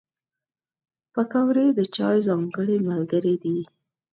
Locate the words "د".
1.77-1.79